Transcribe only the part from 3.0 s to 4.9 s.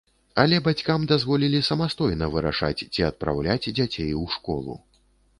адпраўляць дзяцей у школу.